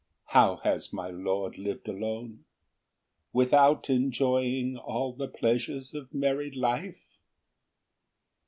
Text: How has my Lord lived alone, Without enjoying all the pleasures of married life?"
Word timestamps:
How 0.29 0.55
has 0.63 0.91
my 0.91 1.11
Lord 1.11 1.59
lived 1.59 1.87
alone, 1.87 2.43
Without 3.33 3.87
enjoying 3.87 4.75
all 4.75 5.13
the 5.13 5.27
pleasures 5.27 5.93
of 5.93 6.11
married 6.11 6.55
life?" 6.55 6.97